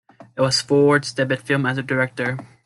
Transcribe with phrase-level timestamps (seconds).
[0.35, 2.39] It was Ford's debut film as a director.